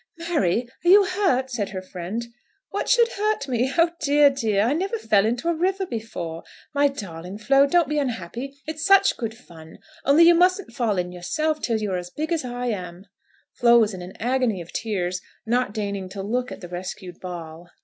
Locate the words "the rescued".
16.61-17.19